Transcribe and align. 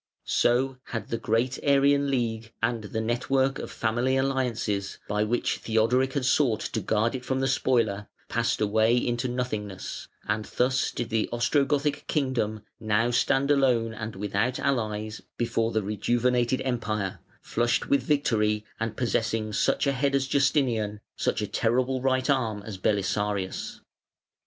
]So 0.23 0.79
had 0.85 1.09
the 1.09 1.19
great 1.19 1.59
Arian 1.61 2.09
league 2.09 2.51
and 2.59 2.85
the 2.85 3.01
network 3.01 3.59
of 3.59 3.69
family 3.69 4.17
alliances, 4.17 4.97
by 5.07 5.23
which 5.23 5.57
Theodoric 5.59 6.13
had 6.13 6.25
sought 6.25 6.61
to 6.61 6.79
guard 6.81 7.13
it 7.13 7.23
from 7.23 7.39
the 7.39 7.47
spoiler, 7.47 8.07
passed 8.27 8.59
away 8.61 8.97
into 8.97 9.27
nothingness: 9.27 10.07
and 10.27 10.45
thus 10.45 10.89
did 10.89 11.09
the 11.09 11.29
Ostrogothic 11.31 12.07
kingdom 12.07 12.63
now 12.79 13.11
stand 13.11 13.51
alone 13.51 13.93
and 13.93 14.15
without 14.15 14.57
allies 14.57 15.21
before 15.37 15.71
the 15.71 15.83
rejuvenated 15.83 16.63
Empire, 16.65 17.19
flushed 17.39 17.87
with 17.87 18.01
victory, 18.01 18.65
and 18.79 18.97
possessing 18.97 19.53
such 19.53 19.85
a 19.85 19.91
head 19.91 20.15
as 20.15 20.25
Justinian, 20.25 20.99
such 21.15 21.43
a 21.43 21.47
terrible 21.47 22.01
right 22.01 22.27
arm 22.27 22.63
as 22.63 22.79
Belisarius. 22.79 23.81